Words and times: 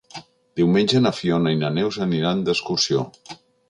Diumenge 0.59 1.03
na 1.03 1.13
Fiona 1.19 1.55
i 1.59 1.61
na 1.61 1.71
Neus 1.79 2.03
aniran 2.09 2.45
d'excursió. 2.49 3.09